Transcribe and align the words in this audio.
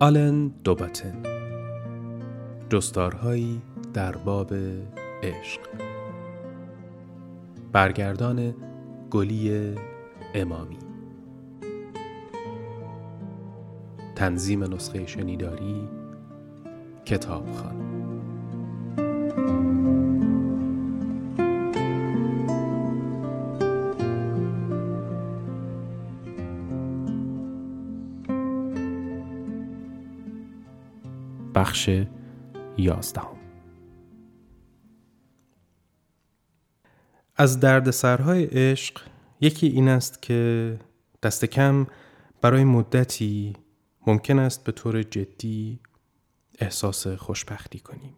آلن 0.00 0.48
دوباتن 0.64 1.22
جستارهایی 2.70 3.62
در 3.94 4.16
باب 4.16 4.54
عشق. 5.22 5.60
برگردان 7.72 8.54
گلی 9.10 9.74
امامی. 10.34 10.78
تنظیم 14.16 14.74
نسخه 14.74 15.06
شنیداری 15.06 15.88
کتابخانه. 17.04 17.97
بخش 31.58 31.90
یازدهم 32.76 33.36
از 37.36 37.60
دردسرهای 37.60 38.44
عشق 38.44 39.00
یکی 39.40 39.66
این 39.66 39.88
است 39.88 40.22
که 40.22 40.78
دست 41.22 41.44
کم 41.44 41.86
برای 42.40 42.64
مدتی 42.64 43.52
ممکن 44.06 44.38
است 44.38 44.64
به 44.64 44.72
طور 44.72 45.02
جدی 45.02 45.80
احساس 46.58 47.06
خوشبختی 47.06 47.78
کنیم. 47.78 48.16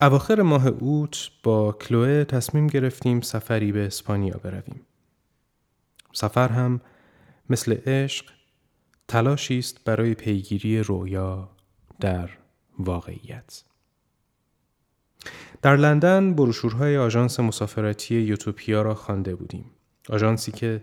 اواخر 0.00 0.42
ماه 0.42 0.66
اوت 0.66 1.30
با 1.42 1.72
کلوه 1.72 2.24
تصمیم 2.24 2.66
گرفتیم 2.66 3.20
سفری 3.20 3.72
به 3.72 3.86
اسپانیا 3.86 4.36
برویم. 4.42 4.86
سفر 6.12 6.48
هم 6.48 6.80
مثل 7.50 7.76
عشق 7.86 8.35
تلاشی 9.08 9.58
است 9.58 9.84
برای 9.84 10.14
پیگیری 10.14 10.82
رویا 10.82 11.50
در 12.00 12.30
واقعیت. 12.78 13.62
در 15.62 15.76
لندن 15.76 16.34
بروشورهای 16.34 16.96
آژانس 16.96 17.40
مسافرتی 17.40 18.14
یوتوپیا 18.14 18.82
را 18.82 18.94
خوانده 18.94 19.34
بودیم. 19.34 19.70
آژانسی 20.08 20.52
که 20.52 20.82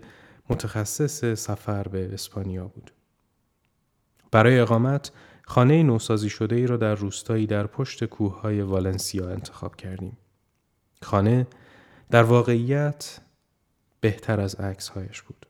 متخصص 0.50 1.24
سفر 1.24 1.88
به 1.88 2.14
اسپانیا 2.14 2.66
بود. 2.68 2.90
برای 4.30 4.60
اقامت 4.60 5.12
خانه 5.42 5.82
نوسازی 5.82 6.30
شده 6.30 6.56
ای 6.56 6.66
را 6.66 6.76
در 6.76 6.94
روستایی 6.94 7.46
در 7.46 7.66
پشت 7.66 8.04
کوههای 8.04 8.60
والنسیا 8.60 9.28
انتخاب 9.28 9.76
کردیم. 9.76 10.18
خانه 11.02 11.46
در 12.10 12.22
واقعیت 12.22 13.20
بهتر 14.00 14.40
از 14.40 14.54
عکسهایش 14.54 15.22
بود. 15.22 15.46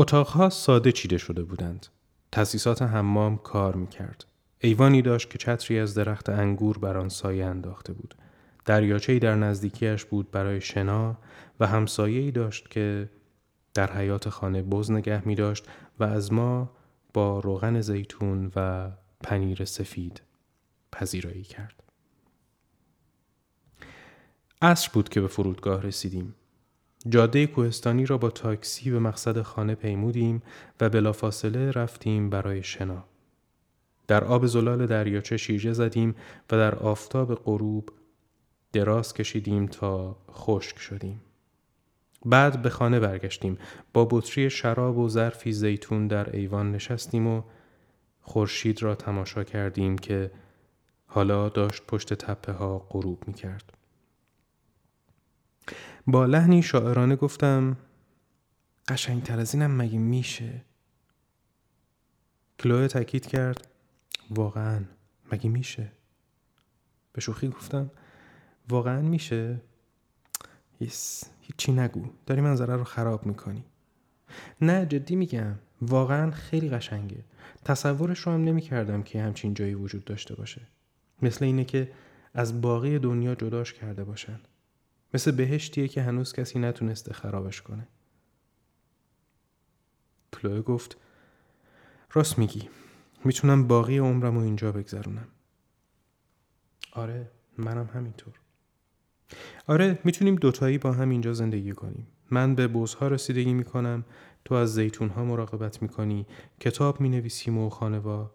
اتاقها 0.00 0.50
ساده 0.50 0.92
چیده 0.92 1.18
شده 1.18 1.42
بودند. 1.42 1.86
تأسیسات 2.32 2.82
حمام 2.82 3.38
کار 3.38 3.76
می 3.76 3.86
کرد. 3.86 4.24
ایوانی 4.58 5.02
داشت 5.02 5.30
که 5.30 5.38
چتری 5.38 5.78
از 5.78 5.94
درخت 5.94 6.28
انگور 6.28 6.78
بر 6.78 6.96
آن 6.96 7.08
سایه 7.08 7.46
انداخته 7.46 7.92
بود. 7.92 8.14
دریاچه‌ای 8.64 9.18
در 9.18 9.34
نزدیکیش 9.34 10.04
بود 10.04 10.30
برای 10.30 10.60
شنا 10.60 11.18
و 11.60 11.66
همسایه‌ای 11.66 12.30
داشت 12.30 12.70
که 12.70 13.10
در 13.74 13.92
حیات 13.92 14.28
خانه 14.28 14.62
بز 14.62 14.90
نگه 14.90 15.28
می 15.28 15.34
داشت 15.34 15.66
و 15.98 16.04
از 16.04 16.32
ما 16.32 16.70
با 17.14 17.40
روغن 17.40 17.80
زیتون 17.80 18.52
و 18.56 18.90
پنیر 19.20 19.64
سفید 19.64 20.22
پذیرایی 20.92 21.42
کرد. 21.42 21.82
عصر 24.62 24.90
بود 24.92 25.08
که 25.08 25.20
به 25.20 25.28
فرودگاه 25.28 25.82
رسیدیم. 25.82 26.34
جاده 27.08 27.46
کوهستانی 27.46 28.06
را 28.06 28.18
با 28.18 28.30
تاکسی 28.30 28.90
به 28.90 28.98
مقصد 28.98 29.42
خانه 29.42 29.74
پیمودیم 29.74 30.42
و 30.80 30.88
بلافاصله 30.88 31.70
رفتیم 31.70 32.30
برای 32.30 32.62
شنا. 32.62 33.04
در 34.06 34.24
آب 34.24 34.46
زلال 34.46 34.86
دریاچه 34.86 35.36
شیرجه 35.36 35.72
زدیم 35.72 36.14
و 36.50 36.56
در 36.56 36.74
آفتاب 36.74 37.34
غروب 37.34 37.90
دراز 38.72 39.14
کشیدیم 39.14 39.66
تا 39.66 40.16
خشک 40.32 40.78
شدیم. 40.78 41.20
بعد 42.24 42.62
به 42.62 42.70
خانه 42.70 43.00
برگشتیم 43.00 43.58
با 43.92 44.08
بطری 44.10 44.50
شراب 44.50 44.98
و 44.98 45.08
ظرفی 45.08 45.52
زیتون 45.52 46.08
در 46.08 46.36
ایوان 46.36 46.72
نشستیم 46.72 47.26
و 47.26 47.42
خورشید 48.20 48.82
را 48.82 48.94
تماشا 48.94 49.44
کردیم 49.44 49.98
که 49.98 50.30
حالا 51.06 51.48
داشت 51.48 51.82
پشت 51.86 52.14
تپه 52.14 52.52
ها 52.52 52.78
غروب 52.78 53.24
می 53.26 53.34
کرد. 53.34 53.79
با 56.06 56.26
لحنی 56.26 56.62
شاعرانه 56.62 57.16
گفتم 57.16 57.76
قشنگتر 58.88 59.38
از 59.38 59.54
اینم 59.54 59.76
مگه 59.76 59.98
میشه؟ 59.98 60.64
کلوه 62.58 62.88
تاکید 62.88 63.26
کرد 63.26 63.68
واقعا 64.30 64.84
مگه 65.32 65.48
میشه؟ 65.50 65.92
به 67.12 67.20
شوخی 67.20 67.48
گفتم 67.48 67.90
واقعا 68.68 69.02
میشه؟ 69.02 69.60
یس 70.80 71.24
هیچی 71.40 71.72
نگو 71.72 72.04
داری 72.26 72.40
منظره 72.40 72.76
رو 72.76 72.84
خراب 72.84 73.26
می‌کنی 73.26 73.64
نه 74.60 74.86
جدی 74.86 75.16
میگم 75.16 75.54
واقعا 75.82 76.30
خیلی 76.30 76.68
قشنگه 76.68 77.24
تصورش 77.64 78.18
رو 78.18 78.32
هم 78.32 78.44
نمی‌کردم 78.44 79.02
که 79.02 79.22
همچین 79.22 79.54
جایی 79.54 79.74
وجود 79.74 80.04
داشته 80.04 80.34
باشه 80.34 80.62
مثل 81.22 81.44
اینه 81.44 81.64
که 81.64 81.92
از 82.34 82.60
باقی 82.60 82.98
دنیا 82.98 83.34
جداش 83.34 83.72
کرده 83.72 84.04
باشن 84.04 84.40
مثل 85.14 85.30
بهشتیه 85.30 85.88
که 85.88 86.02
هنوز 86.02 86.32
کسی 86.32 86.58
نتونسته 86.58 87.12
خرابش 87.12 87.62
کنه. 87.62 87.88
کلوه 90.32 90.62
گفت 90.62 90.96
راست 92.12 92.38
میگی. 92.38 92.68
می‌تونم 93.24 93.68
باقی 93.68 93.98
عمرم 93.98 94.34
رو 94.34 94.40
اینجا 94.40 94.72
بگذرونم. 94.72 95.28
آره 96.92 97.30
منم 97.58 97.90
همینطور. 97.94 98.34
آره 99.66 99.98
می‌تونیم 100.04 100.34
دوتایی 100.34 100.78
با 100.78 100.92
هم 100.92 101.10
اینجا 101.10 101.32
زندگی 101.32 101.72
کنیم. 101.72 102.06
من 102.30 102.54
به 102.54 102.68
بوزها 102.68 103.08
رسیدگی 103.08 103.52
می‌کنم 103.52 104.04
تو 104.44 104.54
از 104.54 104.74
زیتونها 104.74 105.24
مراقبت 105.24 105.82
می‌کنی 105.82 106.26
کتاب 106.60 107.00
می‌نویسیم 107.00 107.58
و 107.58 107.70
خانوا 107.70 108.34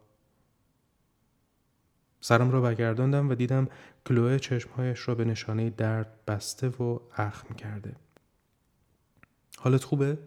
سرم 2.22 2.52
را 2.52 2.62
برگرداندم 2.62 3.30
و 3.30 3.36
دیدم 3.36 3.68
کلوه 4.06 4.40
چشمهایش 4.40 5.08
را 5.08 5.16
به 5.16 5.26
نشانه 5.26 5.70
درد 5.70 6.26
بسته 6.28 6.68
و 6.68 7.00
اخم 7.18 7.54
کرده. 7.56 7.96
حالت 9.58 9.84
خوبه؟ 9.84 10.18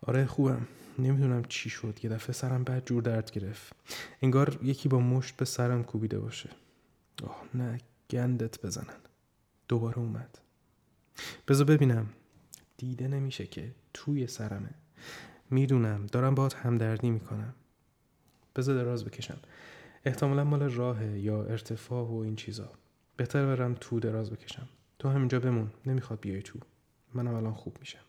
آره 0.00 0.26
خوبم. 0.26 0.66
نمی‌دونم 0.98 1.44
چی 1.44 1.70
شد. 1.70 1.98
یه 2.02 2.10
دفعه 2.10 2.32
سرم 2.32 2.64
بعد 2.64 2.86
جور 2.86 3.02
درد 3.02 3.30
گرفت. 3.30 3.72
انگار 4.22 4.58
یکی 4.62 4.88
با 4.88 4.98
مشت 4.98 5.36
به 5.36 5.44
سرم 5.44 5.84
کوبیده 5.84 6.18
باشه. 6.18 6.50
آه 7.24 7.42
نه 7.54 7.80
گندت 8.10 8.66
بزنن. 8.66 8.96
دوباره 9.68 9.98
اومد. 9.98 10.38
بذار 11.48 11.66
ببینم. 11.66 12.06
دیده 12.76 13.08
نمیشه 13.08 13.46
که 13.46 13.74
توی 13.94 14.26
سرمه. 14.26 14.70
می‌دونم 15.50 16.06
دارم 16.06 16.34
باهات 16.34 16.56
همدردی 16.56 17.10
می‌کنم. 17.10 17.54
بذار 18.56 18.74
دراز 18.74 19.04
بکشم. 19.04 19.38
احتمالا 20.04 20.44
مال 20.44 20.62
راهه 20.62 21.18
یا 21.18 21.44
ارتفاع 21.44 22.06
و 22.06 22.16
این 22.16 22.36
چیزا. 22.36 22.70
بهتر 23.16 23.46
برم 23.46 23.74
تو 23.74 24.00
دراز 24.00 24.30
بکشم. 24.30 24.68
تو 24.98 25.08
همینجا 25.08 25.40
بمون. 25.40 25.70
نمی‌خواد 25.86 26.20
بیای 26.20 26.42
تو. 26.42 26.58
منم 27.14 27.34
الان 27.34 27.54
خوب 27.54 27.76
میشم. 27.80 28.04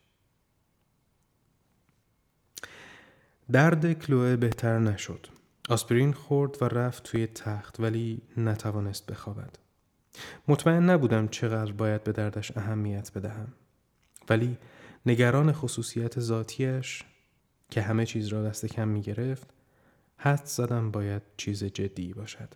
درد 3.51 3.93
کلوه 3.93 4.35
بهتر 4.35 4.79
نشد. 4.79 5.27
آسپرین 5.69 6.13
خورد 6.13 6.61
و 6.61 6.65
رفت 6.65 7.03
توی 7.03 7.27
تخت 7.27 7.79
ولی 7.79 8.21
نتوانست 8.37 9.05
بخوابد. 9.05 9.59
مطمئن 10.47 10.89
نبودم 10.89 11.27
چقدر 11.27 11.71
باید 11.71 12.03
به 12.03 12.11
دردش 12.11 12.57
اهمیت 12.57 13.11
بدهم. 13.13 13.47
ولی 14.29 14.57
نگران 15.05 15.51
خصوصیت 15.51 16.19
ذاتیش 16.19 17.03
که 17.69 17.81
همه 17.81 18.05
چیز 18.05 18.27
را 18.27 18.43
دست 18.43 18.65
کم 18.65 18.87
می 18.87 19.01
گرفت 19.01 19.53
حد 20.21 20.45
زدم 20.45 20.91
باید 20.91 21.21
چیز 21.37 21.63
جدی 21.63 22.13
باشد 22.13 22.53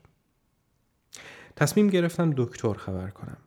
تصمیم 1.55 1.87
گرفتم 1.87 2.33
دکتر 2.37 2.73
خبر 2.73 3.09
کنم 3.09 3.37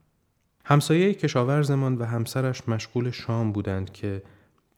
همسایه 0.64 1.14
کشاورزمان 1.14 1.94
و 1.98 2.04
همسرش 2.04 2.68
مشغول 2.68 3.10
شام 3.10 3.52
بودند 3.52 3.92
که 3.92 4.22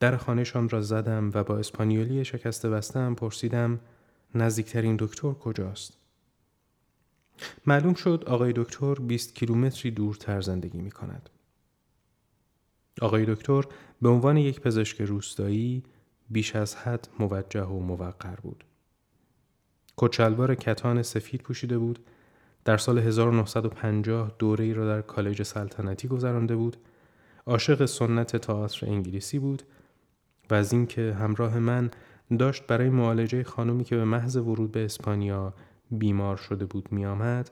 در 0.01 0.17
خانهشان 0.17 0.69
را 0.69 0.81
زدم 0.81 1.31
و 1.35 1.45
با 1.45 1.59
اسپانیولی 1.59 2.25
شکسته 2.25 2.71
بستم 2.71 3.15
پرسیدم 3.15 3.81
نزدیکترین 4.35 4.97
دکتر 4.99 5.33
کجاست 5.33 5.99
معلوم 7.67 7.95
شد 7.95 8.25
آقای 8.27 8.53
دکتر 8.57 8.95
20 8.95 9.35
کیلومتری 9.35 9.91
دورتر 9.91 10.41
زندگی 10.41 10.81
می 10.81 10.91
کند. 10.91 11.31
آقای 13.01 13.35
دکتر 13.35 13.63
به 14.03 14.09
عنوان 14.09 14.37
یک 14.37 14.61
پزشک 14.61 15.01
روستایی 15.01 15.85
بیش 16.31 16.57
از 16.57 16.77
حد 16.77 17.09
موجه 17.19 17.65
و 17.65 17.81
موقر 17.81 18.37
بود. 18.43 18.65
کچلوار 19.99 20.55
کتان 20.55 21.03
سفید 21.03 21.43
پوشیده 21.43 21.79
بود. 21.79 21.99
در 22.65 22.77
سال 22.77 22.99
1950 22.99 24.33
دوره 24.39 24.65
ای 24.65 24.75
را 24.75 24.87
در 24.87 25.03
کالج 25.03 25.43
سلطنتی 25.43 26.09
گذرانده 26.09 26.57
بود. 26.57 26.77
عاشق 27.47 27.85
سنت 27.85 28.37
تئاتر 28.37 28.87
انگلیسی 28.87 29.39
بود 29.39 29.63
و 30.51 30.55
از 30.55 30.73
اینکه 30.73 31.17
همراه 31.21 31.59
من 31.59 31.91
داشت 32.39 32.67
برای 32.67 32.91
معالجه 32.91 33.45
خانومی 33.45 33.85
که 33.85 33.97
به 33.97 34.05
محض 34.05 34.37
ورود 34.37 34.73
به 34.73 34.85
اسپانیا 34.85 35.55
بیمار 35.91 36.37
شده 36.37 36.67
بود 36.67 36.93
می 36.93 37.07
آمد 37.07 37.51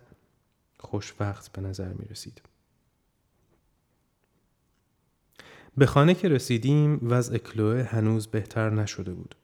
خوشوقت 0.81 1.53
به 1.53 1.63
نظر 1.63 1.93
می 1.93 2.05
رسید. 2.05 2.43
به 5.77 5.87
خانه 5.87 6.15
که 6.15 6.29
رسیدیم 6.29 6.99
وضع 7.03 7.39
کلوه 7.39 7.83
هنوز 7.83 8.27
بهتر 8.27 8.71
نشده 8.71 9.15
بود. 9.15 9.35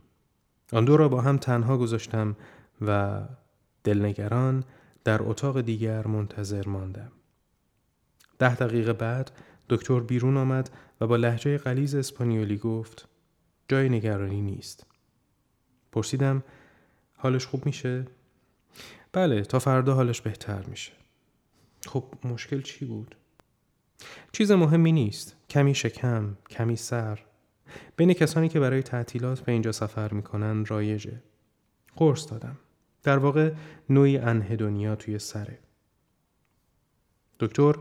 آن 0.72 0.84
دو 0.84 0.96
را 0.96 1.08
با 1.08 1.20
هم 1.20 1.37
تنها 1.37 1.78
گذاشتم 1.78 2.37
و 2.87 3.23
دلنگران 3.84 4.64
در 5.05 5.23
اتاق 5.23 5.61
دیگر 5.61 6.06
منتظر 6.06 6.69
ماندم. 6.69 7.12
ده 8.38 8.55
دقیقه 8.55 8.93
بعد 8.93 9.31
دکتر 9.69 10.00
بیرون 10.00 10.37
آمد 10.37 10.70
و 11.00 11.06
با 11.06 11.17
لحجه 11.17 11.58
قلیز 11.58 11.94
اسپانیولی 11.94 12.56
گفت 12.56 13.08
جای 13.69 13.88
نگرانی 13.88 14.40
نیست. 14.40 14.87
پرسیدم 15.93 16.43
حالش 17.17 17.46
خوب 17.46 17.67
میشه؟ 17.67 18.06
بله 19.12 19.43
تا 19.43 19.58
فردا 19.58 19.94
حالش 19.94 20.20
بهتر 20.20 20.62
میشه. 20.62 20.93
خب 21.87 22.05
مشکل 22.25 22.62
چی 22.62 22.85
بود؟ 22.85 23.17
چیز 24.32 24.50
مهمی 24.50 24.93
نیست. 24.93 25.37
کمی 25.50 25.75
شکم، 25.75 26.37
کمی 26.50 26.76
سر. 26.76 27.20
بین 27.96 28.12
کسانی 28.12 28.49
که 28.49 28.61
برای 28.61 28.82
تعطیلات 28.82 29.40
به 29.40 29.52
اینجا 29.52 29.73
سفر 29.73 30.12
می‌کنن 30.14 30.64
رایجه. 30.64 31.23
قرص 31.96 32.31
دادم. 32.31 32.58
در 33.02 33.19
واقع 33.19 33.52
نوعی 33.90 34.19
انهدونیا 34.19 34.96
توی 34.96 35.19
سره. 35.19 35.58
دکتر 37.40 37.75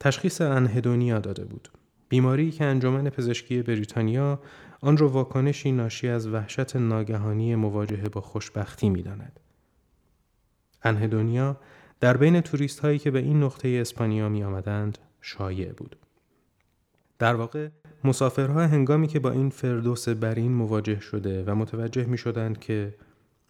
تشخیص 0.00 0.40
انهدونیا 0.40 1.18
داده 1.18 1.44
بود. 1.44 1.68
بیماری 2.08 2.50
که 2.50 2.64
انجمن 2.64 3.10
پزشکی 3.10 3.62
بریتانیا 3.62 4.40
آن 4.80 4.96
را 4.96 5.08
واکنشی 5.08 5.72
ناشی 5.72 6.08
از 6.08 6.26
وحشت 6.26 6.76
ناگهانی 6.76 7.54
مواجهه 7.54 8.08
با 8.08 8.20
خوشبختی 8.20 8.88
می‌داند. 8.88 9.40
انهدونیا 10.82 11.56
در 12.00 12.16
بین 12.16 12.40
توریست 12.40 12.80
هایی 12.80 12.98
که 12.98 13.10
به 13.10 13.18
این 13.18 13.42
نقطه 13.42 13.68
اسپانیا 13.68 14.28
می 14.28 14.44
آمدند 14.44 14.98
شایع 15.20 15.72
بود. 15.72 15.96
در 17.18 17.34
واقع 17.34 17.68
مسافرها 18.04 18.66
هنگامی 18.66 19.08
که 19.08 19.20
با 19.20 19.30
این 19.30 19.50
فردوس 19.50 20.08
برین 20.08 20.52
مواجه 20.52 21.00
شده 21.00 21.44
و 21.44 21.54
متوجه 21.54 22.04
می 22.04 22.18
شدند 22.18 22.58
که 22.58 22.94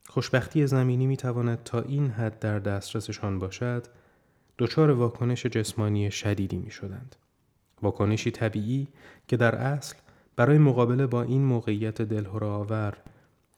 خوشبختی 0.08 0.66
زمینی 0.66 1.06
می 1.06 1.16
تواند 1.16 1.62
تا 1.62 1.80
این 1.80 2.10
حد 2.10 2.38
در 2.38 2.58
دسترسشان 2.58 3.38
باشد 3.38 3.86
دچار 4.58 4.90
واکنش 4.90 5.46
جسمانی 5.46 6.10
شدیدی 6.10 6.56
می 6.56 6.70
شدند. 6.70 7.16
واکنشی 7.82 8.30
طبیعی 8.30 8.88
که 9.28 9.36
در 9.36 9.54
اصل 9.54 9.96
برای 10.36 10.58
مقابله 10.58 11.06
با 11.06 11.22
این 11.22 11.44
موقعیت 11.44 12.02
دلهراور 12.02 12.96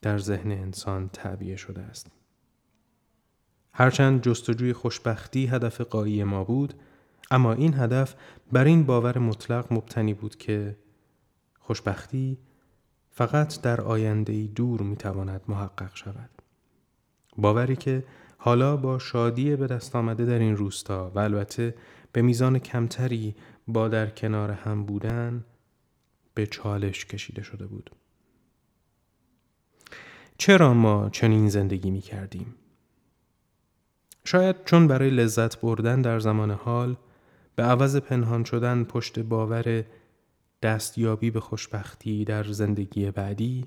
در 0.03 0.19
ذهن 0.19 0.50
انسان 0.50 1.09
تعبیه 1.12 1.56
شده 1.56 1.81
است. 1.81 2.11
هرچند 3.73 4.23
جستجوی 4.23 4.73
خوشبختی 4.73 5.47
هدف 5.47 5.81
قایی 5.81 6.25
ما 6.25 6.44
بود، 6.44 6.75
اما 7.31 7.53
این 7.53 7.75
هدف 7.75 8.15
بر 8.53 8.65
این 8.65 8.85
باور 8.85 9.19
مطلق 9.19 9.73
مبتنی 9.73 10.15
بود 10.15 10.37
که 10.37 10.77
خوشبختی 11.61 12.39
فقط 13.11 13.61
در 13.61 13.81
آینده 13.81 14.47
دور 14.47 14.83
می 14.83 14.97
تواند 14.97 15.41
محقق 15.49 15.97
شود. 15.97 16.38
باوری 17.38 17.76
که 17.76 18.05
حالا 18.38 18.76
با 18.76 18.99
شادی 18.99 19.56
به 19.56 19.67
دست 19.67 19.96
آمده 19.96 20.25
در 20.25 20.38
این 20.38 20.56
روستا 20.56 21.12
و 21.14 21.19
البته 21.19 21.75
به 22.12 22.23
میزان 22.23 22.58
کمتری 22.58 23.35
با 23.69 23.88
در 23.88 24.06
کنار 24.06 24.50
هم 24.50 24.85
بودن 24.85 25.44
به 26.35 26.46
چالش 26.46 27.05
کشیده 27.05 27.43
شده 27.43 27.67
بود. 27.67 27.90
چرا 30.38 30.75
ما 30.75 31.11
چنین 31.11 31.49
زندگی 31.49 31.90
می 31.90 32.00
کردیم؟ 32.00 32.55
شاید 34.25 34.56
چون 34.64 34.88
برای 34.88 35.11
لذت 35.11 35.61
بردن 35.61 36.02
در 36.02 36.19
زمان 36.19 36.50
حال 36.50 36.96
به 37.56 37.62
عوض 37.62 37.96
پنهان 37.96 38.44
شدن 38.44 38.84
پشت 38.84 39.19
باور 39.19 39.84
دستیابی 40.62 41.31
به 41.31 41.41
خوشبختی 41.41 42.25
در 42.25 42.44
زندگی 42.44 43.11
بعدی 43.11 43.67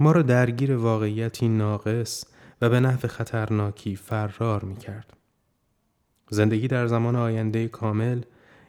ما 0.00 0.12
را 0.12 0.22
درگیر 0.22 0.76
واقعیتی 0.76 1.48
ناقص 1.48 2.24
و 2.62 2.68
به 2.68 2.80
نحو 2.80 3.08
خطرناکی 3.08 3.96
فرار 3.96 4.64
می 4.64 4.76
کرد. 4.76 5.16
زندگی 6.30 6.68
در 6.68 6.86
زمان 6.86 7.16
آینده 7.16 7.68
کامل 7.68 8.22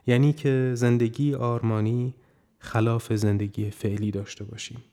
یعنی 0.08 0.34
که 0.34 0.72
زندگی 0.76 1.36
آرمانی 1.36 2.16
خلاف 2.60 3.14
زندگی 3.14 3.72
فعلی 3.72 4.12
داشته 4.12 4.44
باشیم. 4.44 4.84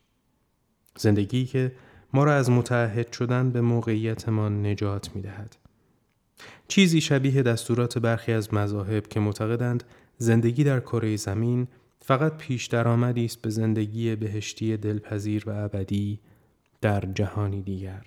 زندگی 0.97 1.45
که 1.45 1.73
ما 2.13 2.25
را 2.25 2.35
از 2.35 2.51
متعهد 2.51 3.13
شدن 3.13 3.51
به 3.51 3.61
موقعیتمان 3.61 4.67
نجات 4.67 5.17
می 5.17 5.23
دهد. 5.23 5.57
چیزی 6.69 7.01
شبیه 7.01 7.43
دستورات 7.43 7.99
برخی 7.99 8.33
از 8.33 8.55
مذاهب 8.55 9.09
که 9.09 9.21
معتقدند 9.21 9.85
زندگی 10.19 10.65
در 10.65 10.81
کره 10.81 11.17
زمین 11.17 11.69
فقط 12.01 12.37
پیش 12.37 12.67
درآمدی 12.67 13.25
است 13.25 13.43
به 13.43 13.51
زندگی 13.51 14.17
بهشتی 14.17 14.77
دلپذیر 14.77 15.45
و 15.47 15.51
ابدی 15.51 16.21
در 16.81 17.01
جهانی 17.01 17.63
دیگر. 17.63 18.03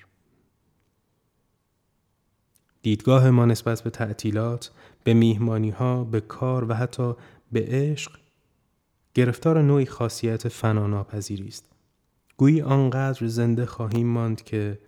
دیدگاه 2.83 3.30
ما 3.30 3.45
نسبت 3.45 3.81
به 3.81 3.89
تعطیلات، 3.89 4.71
به 5.03 5.13
میهمانی 5.13 5.69
ها، 5.69 6.03
به 6.03 6.21
کار 6.21 6.71
و 6.71 6.74
حتی 6.74 7.13
به 7.51 7.65
عشق 7.68 8.12
گرفتار 9.13 9.62
نوعی 9.62 9.85
خاصیت 9.85 10.47
فناناپذیری 10.47 11.47
است. 11.47 11.69
گویی 12.38 12.62
آنقدر 12.62 13.27
زنده 13.27 13.65
خواهیم 13.65 14.07
ماند 14.07 14.41
که 14.44 14.80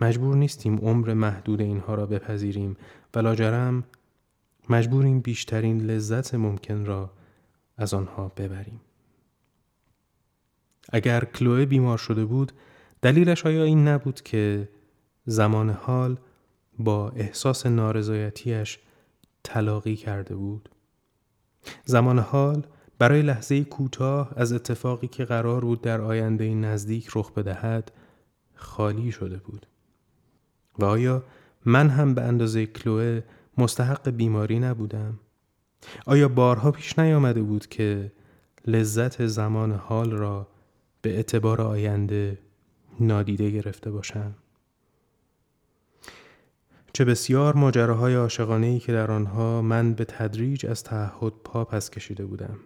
مجبور 0.00 0.36
نیستیم 0.36 0.78
عمر 0.78 1.14
محدود 1.14 1.60
اینها 1.60 1.94
را 1.94 2.06
بپذیریم 2.06 2.76
و 3.14 3.18
لاجرم 3.18 3.84
مجبوریم 4.68 5.20
بیشترین 5.20 5.80
لذت 5.80 6.34
ممکن 6.34 6.84
را 6.84 7.10
از 7.76 7.94
آنها 7.94 8.32
ببریم. 8.36 8.80
اگر 10.92 11.24
کلوه 11.24 11.66
بیمار 11.66 11.98
شده 11.98 12.24
بود 12.24 12.52
دلیلش 13.02 13.46
آیا 13.46 13.64
این 13.64 13.88
نبود 13.88 14.20
که 14.20 14.68
زمان 15.26 15.70
حال 15.70 16.16
با 16.78 17.10
احساس 17.10 17.66
نارضایتیش 17.66 18.78
تلاقی 19.44 19.96
کرده 19.96 20.36
بود 20.36 20.68
زمان 21.84 22.18
حال 22.18 22.66
برای 22.98 23.22
لحظه 23.22 23.64
کوتاه 23.64 24.32
از 24.36 24.52
اتفاقی 24.52 25.08
که 25.08 25.24
قرار 25.24 25.60
بود 25.60 25.80
در 25.82 26.00
آینده 26.00 26.54
نزدیک 26.54 27.10
رخ 27.14 27.32
بدهد 27.32 27.92
خالی 28.54 29.12
شده 29.12 29.36
بود 29.36 29.66
و 30.78 30.84
آیا 30.84 31.24
من 31.64 31.88
هم 31.88 32.14
به 32.14 32.22
اندازه 32.22 32.66
کلوه 32.66 33.22
مستحق 33.58 34.08
بیماری 34.08 34.58
نبودم؟ 34.58 35.20
آیا 36.06 36.28
بارها 36.28 36.70
پیش 36.70 36.98
نیامده 36.98 37.42
بود 37.42 37.66
که 37.66 38.12
لذت 38.66 39.26
زمان 39.26 39.72
حال 39.72 40.10
را 40.10 40.48
به 41.02 41.16
اعتبار 41.16 41.60
آینده 41.60 42.38
نادیده 43.00 43.50
گرفته 43.50 43.90
باشم؟ 43.90 44.34
چه 46.94 47.04
بسیار 47.04 47.54
ماجراهای 47.54 48.14
عاشقانه 48.14 48.78
که 48.78 48.92
در 48.92 49.10
آنها 49.10 49.62
من 49.62 49.94
به 49.94 50.04
تدریج 50.04 50.66
از 50.66 50.82
تعهد 50.82 51.32
پا 51.44 51.64
پس 51.64 51.90
کشیده 51.90 52.26
بودم. 52.26 52.56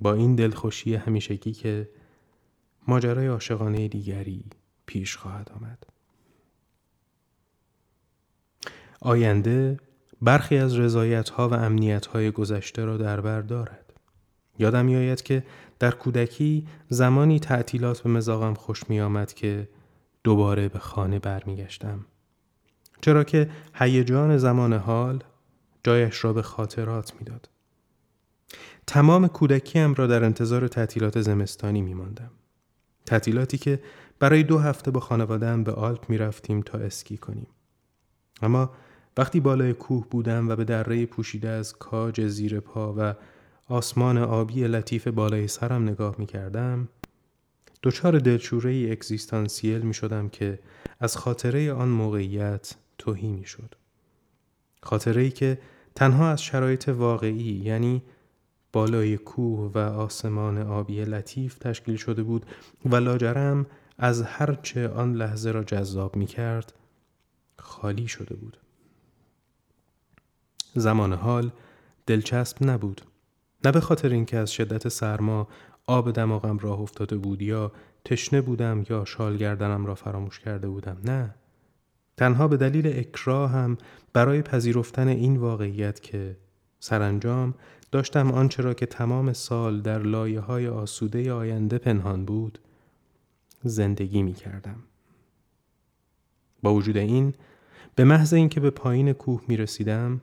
با 0.00 0.14
این 0.14 0.34
دلخوشی 0.34 0.94
همیشگی 0.94 1.52
که 1.52 1.88
ماجرای 2.88 3.26
عاشقانه 3.26 3.88
دیگری 3.88 4.44
پیش 4.86 5.16
خواهد 5.16 5.50
آمد. 5.56 5.86
آینده 9.00 9.78
برخی 10.22 10.56
از 10.56 10.78
رضایت 10.78 11.28
ها 11.28 11.48
و 11.48 11.54
امنیت 11.54 12.06
های 12.06 12.30
گذشته 12.30 12.84
را 12.84 12.96
در 12.96 13.20
بر 13.20 13.40
دارد. 13.40 13.92
یادم 14.58 14.84
میآید 14.84 15.22
که 15.22 15.44
در 15.78 15.90
کودکی 15.90 16.66
زمانی 16.88 17.40
تعطیلات 17.40 18.00
به 18.00 18.10
مزاقم 18.10 18.54
خوش 18.54 18.90
می 18.90 19.00
آمد 19.00 19.32
که 19.32 19.68
دوباره 20.24 20.68
به 20.68 20.78
خانه 20.78 21.18
برمیگشتم. 21.18 22.06
چرا 23.02 23.24
که 23.24 23.50
هیجان 23.74 24.36
زمان 24.36 24.72
حال 24.72 25.24
جایش 25.84 26.24
را 26.24 26.32
به 26.32 26.42
خاطرات 26.42 27.12
می‌داد. 27.18 27.48
تمام 28.86 29.28
کودکیم 29.28 29.94
را 29.94 30.06
در 30.06 30.24
انتظار 30.24 30.68
تعطیلات 30.68 31.20
زمستانی 31.20 31.82
می 31.82 31.94
ماندم. 31.94 32.30
تعطیلاتی 33.06 33.58
که 33.58 33.82
برای 34.18 34.42
دو 34.42 34.58
هفته 34.58 34.90
با 34.90 35.00
خانوادهام 35.00 35.64
به 35.64 35.72
آلپ 35.72 36.10
می 36.10 36.18
رفتیم 36.18 36.60
تا 36.60 36.78
اسکی 36.78 37.16
کنیم. 37.16 37.46
اما 38.42 38.70
وقتی 39.16 39.40
بالای 39.40 39.72
کوه 39.72 40.06
بودم 40.10 40.48
و 40.48 40.56
به 40.56 40.64
دره 40.64 41.06
پوشیده 41.06 41.48
از 41.48 41.72
کاج 41.78 42.26
زیر 42.26 42.60
پا 42.60 42.94
و 42.98 43.14
آسمان 43.68 44.18
آبی 44.18 44.64
لطیف 44.64 45.08
بالای 45.08 45.48
سرم 45.48 45.82
نگاه 45.82 46.14
می 46.18 46.26
کردم 46.26 46.88
دچار 47.82 48.18
دلشوره 48.18 48.88
اکزیستانسیل 48.92 49.80
می 49.80 49.94
شدم 49.94 50.28
که 50.28 50.58
از 51.00 51.16
خاطره 51.16 51.72
آن 51.72 51.88
موقعیت 51.88 52.74
توهی 53.02 53.32
می 53.32 53.44
شد. 53.44 53.74
خاطره 54.82 55.22
ای 55.22 55.30
که 55.30 55.58
تنها 55.94 56.30
از 56.30 56.42
شرایط 56.42 56.88
واقعی 56.88 57.62
یعنی 57.64 58.02
بالای 58.72 59.16
کوه 59.16 59.72
و 59.74 59.78
آسمان 59.78 60.58
آبی 60.58 61.04
لطیف 61.04 61.58
تشکیل 61.58 61.96
شده 61.96 62.22
بود 62.22 62.46
و 62.84 62.96
لاجرم 62.96 63.66
از 63.98 64.22
هرچه 64.22 64.88
آن 64.88 65.14
لحظه 65.14 65.50
را 65.50 65.64
جذاب 65.64 66.16
می 66.16 66.26
کرد 66.26 66.72
خالی 67.58 68.08
شده 68.08 68.34
بود. 68.34 68.56
زمان 70.74 71.12
حال 71.12 71.50
دلچسب 72.06 72.56
نبود. 72.64 73.02
نه 73.64 73.72
به 73.72 73.80
خاطر 73.80 74.08
اینکه 74.08 74.36
از 74.36 74.52
شدت 74.52 74.88
سرما 74.88 75.48
آب 75.86 76.10
دماغم 76.10 76.58
راه 76.58 76.80
افتاده 76.80 77.16
بود 77.16 77.42
یا 77.42 77.72
تشنه 78.04 78.40
بودم 78.40 78.84
یا 78.90 79.04
شال 79.04 79.36
گردنم 79.36 79.86
را 79.86 79.94
فراموش 79.94 80.40
کرده 80.40 80.68
بودم 80.68 80.96
نه 81.04 81.34
تنها 82.22 82.48
به 82.48 82.56
دلیل 82.56 82.86
اکراه 82.86 83.50
هم 83.50 83.78
برای 84.12 84.42
پذیرفتن 84.42 85.08
این 85.08 85.36
واقعیت 85.36 86.00
که 86.00 86.36
سرانجام 86.80 87.54
داشتم 87.92 88.30
آنچه 88.30 88.62
را 88.62 88.74
که 88.74 88.86
تمام 88.86 89.32
سال 89.32 89.80
در 89.80 89.98
لایه 89.98 90.40
های 90.40 90.68
آسوده 90.68 91.32
آینده 91.32 91.78
پنهان 91.78 92.24
بود 92.24 92.58
زندگی 93.64 94.22
می 94.22 94.32
کردم. 94.32 94.76
با 96.62 96.74
وجود 96.74 96.96
این 96.96 97.34
به 97.94 98.04
محض 98.04 98.34
اینکه 98.34 98.60
به 98.60 98.70
پایین 98.70 99.12
کوه 99.12 99.42
می 99.48 99.56
رسیدم 99.56 100.20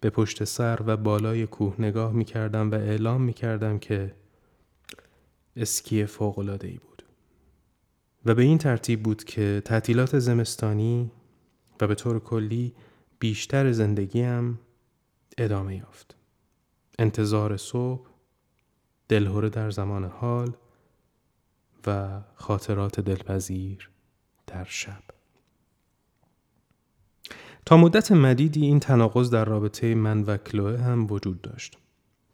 به 0.00 0.10
پشت 0.10 0.44
سر 0.44 0.78
و 0.86 0.96
بالای 0.96 1.46
کوه 1.46 1.74
نگاه 1.78 2.12
می 2.12 2.24
کردم 2.24 2.70
و 2.70 2.74
اعلام 2.74 3.22
می 3.22 3.32
کردم 3.32 3.78
که 3.78 4.14
اسکی 5.56 6.06
فوق 6.06 6.38
ای 6.38 6.78
بود 6.78 7.02
و 8.24 8.34
به 8.34 8.42
این 8.42 8.58
ترتیب 8.58 9.02
بود 9.02 9.24
که 9.24 9.62
تعطیلات 9.64 10.18
زمستانی 10.18 11.10
و 11.80 11.86
به 11.86 11.94
طور 11.94 12.18
کلی 12.18 12.74
بیشتر 13.18 13.72
زندگیم 13.72 14.58
ادامه 15.38 15.76
یافت. 15.76 16.16
انتظار 16.98 17.56
صبح 17.56 18.06
دلهوره 19.08 19.48
در 19.48 19.70
زمان 19.70 20.04
حال 20.04 20.52
و 21.86 22.20
خاطرات 22.34 23.00
دلپذیر 23.00 23.90
در 24.46 24.64
شب. 24.64 25.02
تا 27.66 27.76
مدت 27.76 28.12
مدیدی 28.12 28.66
این 28.66 28.80
تناقض 28.80 29.30
در 29.30 29.44
رابطه 29.44 29.94
من 29.94 30.22
و 30.22 30.36
کلوه 30.36 30.80
هم 30.80 31.06
وجود 31.10 31.40
داشت. 31.40 31.78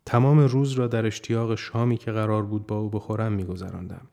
تمام 0.06 0.38
روز 0.38 0.72
را 0.72 0.86
در 0.86 1.06
اشتیاق 1.06 1.54
شامی 1.54 1.96
که 1.96 2.12
قرار 2.12 2.42
بود 2.42 2.66
با 2.66 2.78
او 2.78 2.90
بخورم 2.90 3.32
میگذراندم. 3.32 4.08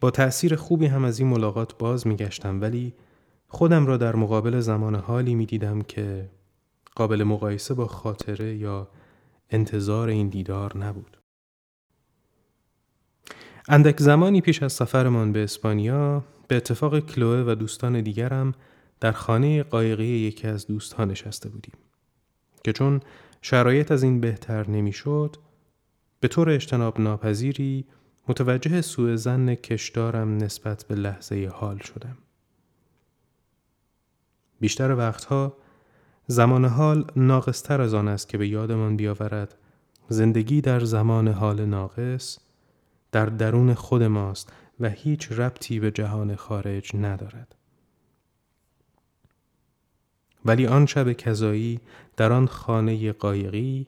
با 0.00 0.10
تأثیر 0.10 0.56
خوبی 0.56 0.86
هم 0.86 1.04
از 1.04 1.18
این 1.18 1.28
ملاقات 1.28 1.78
باز 1.78 2.06
میگشتم 2.06 2.60
ولی 2.60 2.94
خودم 3.48 3.86
را 3.86 3.96
در 3.96 4.16
مقابل 4.16 4.60
زمان 4.60 4.94
حالی 4.94 5.34
می‌دیدم 5.34 5.82
که 5.82 6.30
قابل 6.94 7.22
مقایسه 7.22 7.74
با 7.74 7.86
خاطره 7.86 8.56
یا 8.56 8.88
انتظار 9.50 10.08
این 10.08 10.28
دیدار 10.28 10.78
نبود. 10.78 11.16
اندک 13.68 14.00
زمانی 14.00 14.40
پیش 14.40 14.62
از 14.62 14.72
سفرمان 14.72 15.32
به 15.32 15.44
اسپانیا 15.44 16.24
به 16.48 16.56
اتفاق 16.56 16.98
کلوه 16.98 17.52
و 17.52 17.54
دوستان 17.54 18.00
دیگرم 18.00 18.54
در 19.00 19.12
خانه 19.12 19.62
قایقی 19.62 20.04
یکی 20.04 20.46
از 20.46 20.66
دوستان 20.66 21.10
نشسته 21.10 21.48
بودیم 21.48 21.74
که 22.64 22.72
چون 22.72 23.00
شرایط 23.42 23.92
از 23.92 24.02
این 24.02 24.20
بهتر 24.20 24.70
نمی‌شد 24.70 25.36
به 26.20 26.28
طور 26.28 26.50
اجتناب 26.50 27.00
ناپذیری 27.00 27.86
متوجه 28.28 28.80
سوء 28.80 29.16
زن 29.16 29.54
کشدارم 29.54 30.36
نسبت 30.36 30.84
به 30.88 30.94
لحظه 30.94 31.50
حال 31.54 31.78
شدم. 31.78 32.16
بیشتر 34.60 34.94
وقتها 34.94 35.56
زمان 36.26 36.64
حال 36.64 37.10
ناقصتر 37.16 37.80
از 37.80 37.94
آن 37.94 38.08
است 38.08 38.28
که 38.28 38.38
به 38.38 38.48
یادمان 38.48 38.96
بیاورد 38.96 39.54
زندگی 40.08 40.60
در 40.60 40.80
زمان 40.80 41.28
حال 41.28 41.64
ناقص 41.64 42.38
در 43.12 43.26
درون 43.26 43.74
خود 43.74 44.02
ماست 44.02 44.52
و 44.80 44.88
هیچ 44.88 45.32
ربطی 45.32 45.80
به 45.80 45.90
جهان 45.90 46.36
خارج 46.36 46.96
ندارد. 46.96 47.54
ولی 50.44 50.66
آن 50.66 50.86
شب 50.86 51.12
کذایی 51.12 51.80
در 52.16 52.32
آن 52.32 52.46
خانه 52.46 53.12
قایقی 53.12 53.86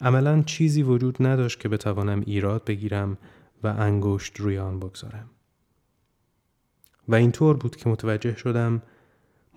عملا 0.00 0.42
چیزی 0.42 0.82
وجود 0.82 1.16
نداشت 1.20 1.60
که 1.60 1.68
بتوانم 1.68 2.22
ایراد 2.26 2.64
بگیرم 2.64 3.18
و 3.62 3.66
انگشت 3.66 4.40
روی 4.40 4.58
آن 4.58 4.80
بگذارم. 4.80 5.30
و 7.08 7.14
اینطور 7.14 7.56
بود 7.56 7.76
که 7.76 7.88
متوجه 7.88 8.36
شدم 8.36 8.82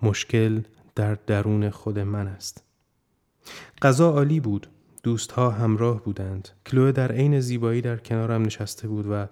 مشکل 0.02 0.62
در 0.94 1.14
درون 1.14 1.70
خود 1.70 1.98
من 1.98 2.26
است. 2.26 2.62
غذا 3.82 4.10
عالی 4.10 4.40
بود. 4.40 4.66
دوستها 5.02 5.50
همراه 5.50 6.02
بودند. 6.02 6.48
کلوه 6.66 6.92
در 6.92 7.12
عین 7.12 7.40
زیبایی 7.40 7.80
در 7.80 7.96
کنارم 7.96 8.42
نشسته 8.42 8.88
بود 8.88 9.06
و 9.10 9.26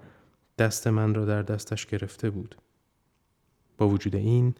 دست 0.59 0.87
من 0.87 1.15
را 1.15 1.25
در 1.25 1.43
دستش 1.43 1.87
گرفته 1.87 2.31
بود. 2.31 2.57
با 3.79 3.89
وجود 3.89 4.17
این 4.17 4.55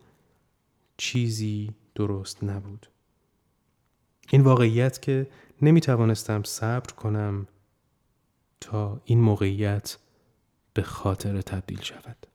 چیزی 0.97 1.75
درست 1.95 2.45
نبود. 2.45 2.87
این 4.31 4.41
واقعیت 4.41 5.03
که 5.03 5.27
نمی 5.63 5.81
توانستم 5.81 6.43
صبر 6.43 6.93
کنم 6.95 7.47
تا 8.61 9.01
این 9.05 9.21
موقعیت 9.21 9.99
به 10.75 10.83
خاطر 10.83 11.41
تبدیل 11.41 11.81
شود. 11.81 12.27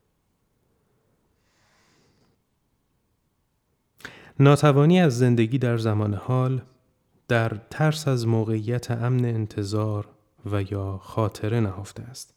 ناتوانی 4.42 5.00
از 5.00 5.18
زندگی 5.18 5.58
در 5.58 5.78
زمان 5.78 6.14
حال 6.14 6.62
در 7.28 7.50
ترس 7.70 8.08
از 8.08 8.28
موقعیت 8.28 8.92
امن 8.92 9.26
انتظار 9.26 10.08
و 10.52 10.62
یا 10.62 10.98
خاطره 10.98 11.60
نهفته 11.60 12.04
است. 12.04 12.34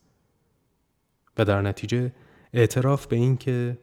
و 1.38 1.44
در 1.44 1.62
نتیجه 1.62 2.12
اعتراف 2.52 3.06
به 3.06 3.16
این 3.16 3.36
که 3.36 3.78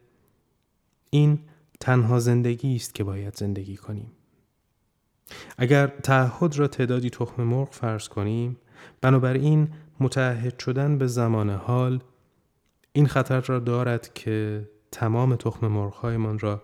این 1.10 1.40
تنها 1.80 2.20
زندگی 2.20 2.76
است 2.76 2.96
که 2.96 3.04
باید 3.04 3.36
زندگی 3.36 3.78
کنیم. 3.78 4.12
اگر 5.58 5.88
تعهد 5.88 6.58
را 6.58 6.68
تعدادی 6.68 7.10
تخم 7.10 7.44
مرغ 7.44 7.72
فرض 7.72 8.08
کنیم 8.08 8.58
بنابراین 9.02 9.68
متعهد 10.00 10.60
شدن 10.60 10.98
به 10.98 11.08
زمان 11.08 11.50
حال 11.50 12.04
این 12.94 13.08
خطر 13.08 13.42
را 13.42 13.60
دارد 13.60 14.14
که 14.14 14.70
تمام 14.92 15.36
تخم 15.36 15.68
مرغهایمان 15.68 16.40
را 16.40 16.62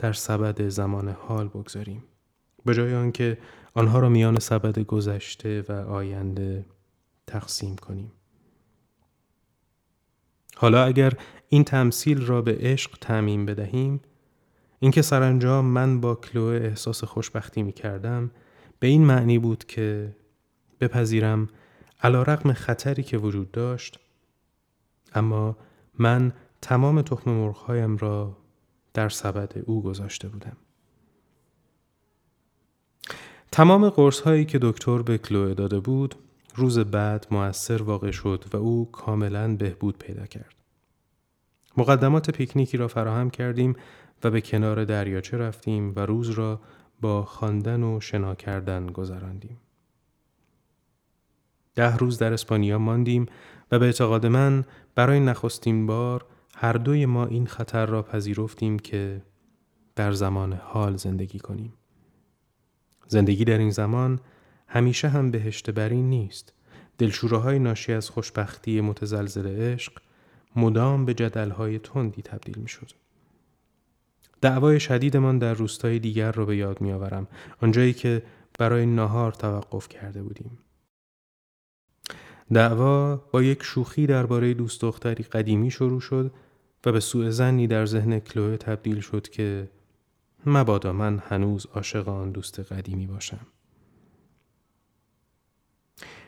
در 0.00 0.12
سبد 0.12 0.68
زمان 0.68 1.08
حال 1.08 1.48
بگذاریم. 1.48 2.04
به 2.64 2.74
جای 2.74 2.94
آنکه 2.94 3.38
آنها 3.74 3.98
را 3.98 4.08
میان 4.08 4.38
سبد 4.38 4.78
گذشته 4.78 5.64
و 5.68 5.72
آینده 5.72 6.66
تقسیم 7.26 7.76
کنیم. 7.76 8.12
حالا 10.56 10.84
اگر 10.84 11.12
این 11.48 11.64
تمثیل 11.64 12.26
را 12.26 12.42
به 12.42 12.56
عشق 12.60 12.98
تعمین 13.00 13.46
بدهیم 13.46 14.00
اینکه 14.78 15.02
سرانجام 15.02 15.64
من 15.64 16.00
با 16.00 16.14
کلوه 16.14 16.54
احساس 16.54 17.04
خوشبختی 17.04 17.62
می 17.62 17.72
کردم 17.72 18.30
به 18.78 18.86
این 18.86 19.04
معنی 19.04 19.38
بود 19.38 19.64
که 19.64 20.16
بپذیرم 20.80 21.48
علا 22.02 22.22
رقم 22.22 22.52
خطری 22.52 23.02
که 23.02 23.18
وجود 23.18 23.50
داشت 23.50 23.98
اما 25.14 25.56
من 25.98 26.32
تمام 26.62 27.02
تخم 27.02 27.30
مرغهایم 27.30 27.96
را 27.96 28.36
در 28.94 29.08
سبد 29.08 29.52
او 29.66 29.82
گذاشته 29.82 30.28
بودم. 30.28 30.56
تمام 33.52 33.88
قرص 33.88 34.20
هایی 34.20 34.44
که 34.44 34.58
دکتر 34.62 35.02
به 35.02 35.18
کلوه 35.18 35.54
داده 35.54 35.80
بود 35.80 36.14
روز 36.54 36.78
بعد 36.78 37.26
موثر 37.30 37.82
واقع 37.82 38.10
شد 38.10 38.44
و 38.52 38.56
او 38.56 38.90
کاملا 38.92 39.56
بهبود 39.56 39.98
پیدا 39.98 40.26
کرد. 40.26 40.54
مقدمات 41.76 42.30
پیکنیکی 42.30 42.76
را 42.76 42.88
فراهم 42.88 43.30
کردیم 43.30 43.76
و 44.24 44.30
به 44.30 44.40
کنار 44.40 44.84
دریاچه 44.84 45.36
رفتیم 45.36 45.92
و 45.96 46.00
روز 46.00 46.30
را 46.30 46.60
با 47.00 47.22
خواندن 47.22 47.82
و 47.82 48.00
شنا 48.00 48.34
کردن 48.34 48.86
گذراندیم. 48.86 49.60
ده 51.74 51.96
روز 51.96 52.18
در 52.18 52.32
اسپانیا 52.32 52.78
ماندیم 52.78 53.26
و 53.72 53.78
به 53.78 53.86
اعتقاد 53.86 54.26
من 54.26 54.64
برای 54.94 55.20
نخستین 55.20 55.86
بار 55.86 56.26
هر 56.62 56.72
دوی 56.72 57.06
ما 57.06 57.26
این 57.26 57.46
خطر 57.46 57.86
را 57.86 58.02
پذیرفتیم 58.02 58.78
که 58.78 59.22
در 59.96 60.12
زمان 60.12 60.52
حال 60.52 60.96
زندگی 60.96 61.38
کنیم. 61.38 61.72
زندگی 63.06 63.44
در 63.44 63.58
این 63.58 63.70
زمان 63.70 64.20
همیشه 64.66 65.08
هم 65.08 65.30
بهشت 65.30 65.70
برین 65.70 66.10
نیست. 66.10 66.52
دلشوره 66.98 67.58
ناشی 67.58 67.92
از 67.92 68.10
خوشبختی 68.10 68.80
متزلزل 68.80 69.46
عشق 69.46 69.92
مدام 70.56 71.04
به 71.04 71.14
جدلهای 71.14 71.78
تندی 71.78 72.22
تبدیل 72.22 72.58
می 72.58 72.68
شد. 72.68 72.90
دعوای 74.40 74.80
شدیدمان 74.80 75.38
در 75.38 75.54
روستای 75.54 75.98
دیگر 75.98 76.32
را 76.32 76.44
به 76.44 76.56
یاد 76.56 76.80
می 76.80 76.92
آورم. 76.92 77.26
آنجایی 77.62 77.92
که 77.92 78.22
برای 78.58 78.86
ناهار 78.86 79.32
توقف 79.32 79.88
کرده 79.88 80.22
بودیم. 80.22 80.58
دعوا 82.52 83.16
با 83.16 83.42
یک 83.42 83.62
شوخی 83.62 84.06
درباره 84.06 84.54
دوست 84.54 84.80
دختری 84.80 85.24
قدیمی 85.24 85.70
شروع 85.70 86.00
شد 86.00 86.32
و 86.86 86.92
به 86.92 87.00
سوء 87.00 87.30
زنی 87.30 87.66
در 87.66 87.86
ذهن 87.86 88.18
کلوه 88.18 88.56
تبدیل 88.56 89.00
شد 89.00 89.28
که 89.28 89.70
مبادا 90.46 90.92
من 90.92 91.22
هنوز 91.28 91.66
عاشق 91.66 92.08
آن 92.08 92.30
دوست 92.30 92.60
قدیمی 92.60 93.06
باشم. 93.06 93.46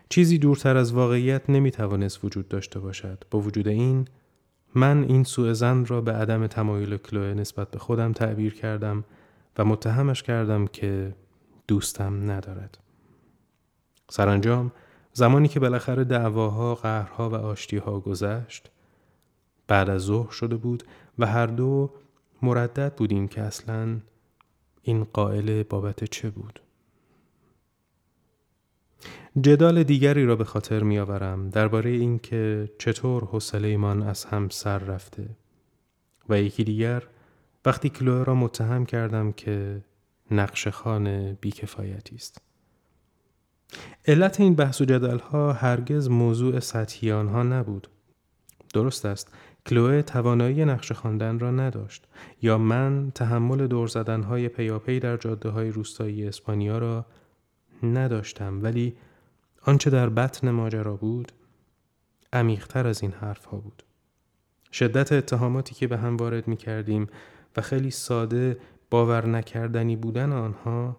چیزی 0.09 0.39
دورتر 0.39 0.77
از 0.77 0.93
واقعیت 0.93 1.51
نمی 1.51 1.71
توانست 1.71 2.25
وجود 2.25 2.49
داشته 2.49 2.81
باشد. 2.81 3.25
با 3.31 3.41
وجود 3.41 3.69
این 3.69 4.09
من 4.75 5.05
این 5.05 5.25
سوء 5.25 5.53
زن 5.53 5.85
را 5.85 6.01
به 6.01 6.13
عدم 6.13 6.47
تمایل 6.47 6.97
کلوه 6.97 7.35
نسبت 7.35 7.71
به 7.71 7.79
خودم 7.79 8.13
تعبیر 8.13 8.55
کردم 8.55 9.05
و 9.59 9.65
متهمش 9.65 10.23
کردم 10.23 10.67
که 10.67 11.15
دوستم 11.69 12.31
ندارد. 12.31 12.79
سرانجام 14.11 14.73
زمانی 15.13 15.49
که 15.49 15.61
بالاخره 15.61 16.05
دعواها، 16.05 16.75
قهرها 16.75 17.31
و 17.31 17.35
آشتیها 17.35 18.01
گذشت 18.01 18.71
بعد 19.73 19.91
از 19.91 20.01
ظهر 20.01 20.31
شده 20.31 20.57
بود 20.57 20.83
و 21.19 21.27
هر 21.27 21.47
دو 21.47 21.91
مردد 22.43 22.95
بودیم 22.95 23.29
که 23.29 23.41
اصلا 23.41 24.01
این 24.83 25.05
قائل 25.05 25.63
بابت 25.63 26.05
چه 26.05 26.31
بود 26.31 26.61
جدال 29.41 29.83
دیگری 29.83 30.27
را 30.27 30.37
به 30.37 30.45
خاطر 30.45 30.83
می 30.83 30.99
آورم 30.99 31.51
درباره 31.51 31.91
اینکه 31.91 32.71
چطور 32.79 33.25
حوصله 33.25 33.87
از 33.87 34.25
هم 34.25 34.49
سر 34.49 34.79
رفته 34.79 35.29
و 36.29 36.41
یکی 36.41 36.65
دیگر 36.65 37.03
وقتی 37.65 37.89
کلوه 37.89 38.25
را 38.25 38.35
متهم 38.35 38.87
کردم 38.87 39.33
که 39.33 39.83
نقش 40.31 40.69
خانه 40.69 41.39
بیکفایتی 41.41 42.17
است. 42.17 42.41
علت 44.07 44.41
این 44.41 44.55
بحث 44.55 44.81
و 44.81 44.85
جدل 44.85 45.19
ها 45.19 45.53
هرگز 45.53 46.09
موضوع 46.09 46.61
سطحی 46.61 47.13
آنها 47.13 47.43
نبود. 47.43 47.89
درست 48.73 49.07
است 49.07 49.33
کلوه 49.67 50.03
توانایی 50.03 50.65
نقش 50.65 50.93
خواندن 50.93 51.39
را 51.39 51.51
نداشت 51.51 52.07
یا 52.43 52.59
من 52.59 53.13
تحمل 53.15 53.67
دور 53.67 53.89
زدن 53.89 54.23
های 54.23 54.49
پیاپی 54.49 55.01
در 55.01 55.17
جاده 55.17 55.49
های 55.49 55.71
روستایی 55.71 56.27
اسپانیا 56.27 56.79
را 56.79 57.07
نداشتم 57.83 58.63
ولی 58.63 58.97
آنچه 59.67 59.91
در 59.91 60.09
بطن 60.09 60.51
ماجرا 60.51 60.97
بود 60.97 61.33
عمیقتر 62.33 62.87
از 62.87 63.03
این 63.03 63.13
حرف 63.13 63.45
ها 63.45 63.57
بود. 63.57 63.83
شدت 64.73 65.13
اتهاماتی 65.13 65.75
که 65.75 65.87
به 65.87 65.99
هم 65.99 66.17
وارد 66.17 66.49
می 66.49 66.57
کردیم 66.57 67.07
و 67.57 67.61
خیلی 67.61 67.91
ساده 67.91 68.59
باور 68.91 69.27
نکردنی 69.27 69.97
بودن 69.97 70.33
آنها 70.33 70.97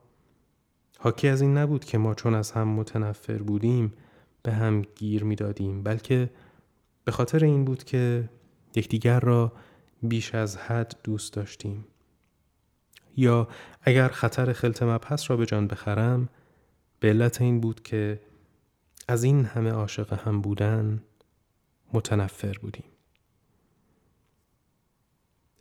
حاکی 0.99 1.27
از 1.27 1.41
این 1.41 1.57
نبود 1.57 1.85
که 1.85 1.97
ما 1.97 2.13
چون 2.13 2.33
از 2.33 2.51
هم 2.51 2.67
متنفر 2.67 3.37
بودیم 3.37 3.93
به 4.43 4.51
هم 4.51 4.81
گیر 4.81 5.23
می 5.23 5.35
دادیم 5.35 5.83
بلکه 5.83 6.29
به 7.05 7.11
خاطر 7.11 7.43
این 7.43 7.65
بود 7.65 7.83
که 7.83 8.29
یکدیگر 8.75 9.19
را 9.19 9.51
بیش 10.03 10.35
از 10.35 10.57
حد 10.57 10.95
دوست 11.03 11.33
داشتیم. 11.33 11.85
یا 13.17 13.47
اگر 13.81 14.07
خطر 14.07 14.53
خلط 14.53 14.83
مبحث 14.83 15.29
را 15.29 15.37
به 15.37 15.45
جان 15.45 15.67
بخرم 15.67 16.29
به 16.99 17.09
علت 17.09 17.41
این 17.41 17.61
بود 17.61 17.83
که 17.83 18.19
از 19.07 19.23
این 19.23 19.45
همه 19.45 19.71
عاشق 19.71 20.13
هم 20.13 20.41
بودن 20.41 21.03
متنفر 21.93 22.57
بودیم. 22.61 22.85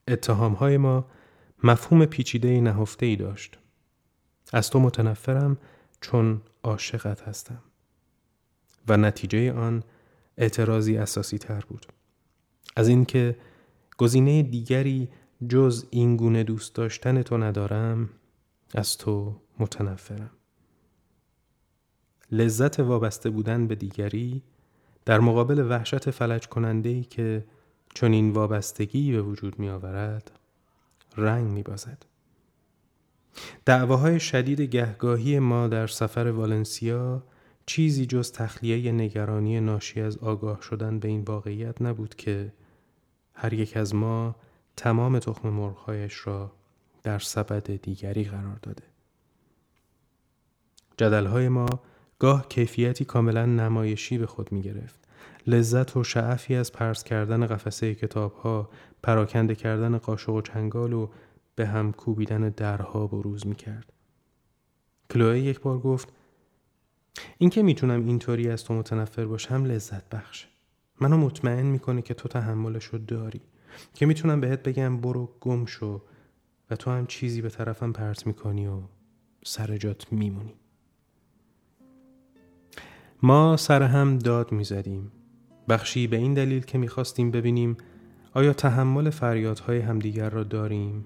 اتهام 0.08 0.52
های 0.52 0.76
ما 0.76 1.06
مفهوم 1.64 2.04
پیچیده 2.04 2.60
نهفته 2.60 3.06
ای 3.06 3.16
داشت. 3.16 3.58
از 4.52 4.70
تو 4.70 4.80
متنفرم 4.80 5.58
چون 6.00 6.42
عاشقت 6.62 7.22
هستم. 7.22 7.62
و 8.88 8.96
نتیجه 8.96 9.52
آن 9.52 9.82
اعتراضی 10.36 10.96
اساسی 10.96 11.38
تر 11.38 11.60
بود. 11.60 11.86
از 12.76 12.88
اینکه 12.88 13.36
گزینه 13.98 14.42
دیگری 14.42 15.08
جز 15.48 15.86
این 15.90 16.16
گونه 16.16 16.44
دوست 16.44 16.74
داشتن 16.74 17.22
تو 17.22 17.38
ندارم 17.38 18.08
از 18.74 18.98
تو 18.98 19.36
متنفرم 19.58 20.30
لذت 22.32 22.80
وابسته 22.80 23.30
بودن 23.30 23.66
به 23.66 23.74
دیگری 23.74 24.42
در 25.04 25.20
مقابل 25.20 25.66
وحشت 25.70 26.10
فلج 26.10 26.46
کننده 26.48 26.88
ای 26.88 27.04
که 27.04 27.44
چون 27.94 28.12
این 28.12 28.30
وابستگی 28.30 29.12
به 29.12 29.22
وجود 29.22 29.58
می 29.58 29.68
آورد 29.68 30.30
رنگ 31.16 31.50
می 31.50 31.62
بازد. 31.62 32.02
دعواهای 33.64 34.20
شدید 34.20 34.60
گهگاهی 34.60 35.38
ما 35.38 35.68
در 35.68 35.86
سفر 35.86 36.26
والنسیا 36.26 37.22
چیزی 37.66 38.06
جز 38.06 38.32
تخلیه 38.32 38.92
نگرانی 38.92 39.60
ناشی 39.60 40.00
از 40.00 40.18
آگاه 40.18 40.62
شدن 40.62 40.98
به 40.98 41.08
این 41.08 41.20
واقعیت 41.20 41.82
نبود 41.82 42.14
که 42.14 42.52
هر 43.34 43.52
یک 43.52 43.76
از 43.76 43.94
ما 43.94 44.36
تمام 44.76 45.18
تخم 45.18 45.48
مرغهایش 45.48 46.26
را 46.26 46.52
در 47.02 47.18
سبد 47.18 47.82
دیگری 47.82 48.24
قرار 48.24 48.58
داده. 48.62 48.82
جدلهای 50.96 51.48
ما 51.48 51.68
گاه 52.18 52.48
کیفیتی 52.48 53.04
کاملا 53.04 53.46
نمایشی 53.46 54.18
به 54.18 54.26
خود 54.26 54.52
می 54.52 54.62
گرفت. 54.62 55.08
لذت 55.46 55.96
و 55.96 56.04
شعفی 56.04 56.54
از 56.54 56.72
پرس 56.72 57.04
کردن 57.04 57.46
قفسه 57.46 57.94
کتاب 57.94 58.32
ها، 58.32 58.70
پراکنده 59.02 59.54
کردن 59.54 59.98
قاشق 59.98 60.28
و 60.28 60.40
چنگال 60.40 60.92
و 60.92 61.08
به 61.54 61.66
هم 61.66 61.92
کوبیدن 61.92 62.48
درها 62.48 63.06
بروز 63.06 63.46
می 63.46 63.54
کرد. 63.54 63.92
کلوه 65.10 65.38
یک 65.38 65.60
بار 65.60 65.78
گفت 65.78 66.12
اینکه 67.38 67.62
می‌تونم 67.62 68.06
اینطوری 68.06 68.48
از 68.48 68.64
تو 68.64 68.74
متنفر 68.74 69.24
باشم 69.24 69.64
لذت 69.64 70.08
بخشه. 70.08 70.46
منو 71.00 71.16
مطمئن 71.16 71.66
می‌کنه 71.66 72.02
که 72.02 72.14
تو 72.14 72.28
تحملش 72.28 72.84
رو 72.84 72.98
داری. 72.98 73.40
که 73.94 74.06
می‌تونم 74.06 74.40
بهت 74.40 74.62
بگم 74.62 75.00
برو 75.00 75.32
گم 75.40 75.64
شو 75.64 76.02
و 76.70 76.76
تو 76.76 76.90
هم 76.90 77.06
چیزی 77.06 77.42
به 77.42 77.48
طرفم 77.48 77.92
پرت 77.92 78.26
می‌کنی 78.26 78.66
و 78.66 78.80
سر 79.44 79.76
جات 79.76 80.12
میمونی. 80.12 80.54
ما 83.22 83.56
سر 83.56 83.82
هم 83.82 84.18
داد 84.18 84.52
می‌زدیم. 84.52 85.12
بخشی 85.68 86.06
به 86.06 86.16
این 86.16 86.34
دلیل 86.34 86.62
که 86.62 86.78
می‌خواستیم 86.78 87.30
ببینیم 87.30 87.76
آیا 88.34 88.52
تحمل 88.52 89.10
فریادهای 89.10 89.78
همدیگر 89.78 90.30
را 90.30 90.44
داریم؟ 90.44 91.04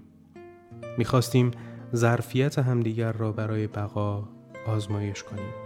می‌خواستیم 0.99 1.51
ظرفیت 1.95 2.59
همدیگر 2.59 3.13
را 3.13 3.33
برای 3.33 3.67
بقا 3.67 4.29
آزمایش 4.67 5.23
کنیم. 5.23 5.66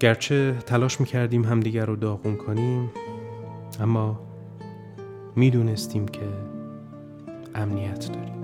گرچه 0.00 0.52
تلاش 0.66 1.00
می‌کردیم 1.00 1.44
همدیگر 1.44 1.86
رو 1.86 1.96
داغون 1.96 2.36
کنیم 2.36 2.90
اما 3.80 4.20
می‌دونستیم 5.36 6.08
که 6.08 6.28
امنیت 7.54 8.12
داریم. 8.12 8.39